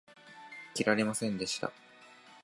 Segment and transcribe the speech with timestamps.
[0.69, 1.71] 引き手はなかなか切らせませんでした。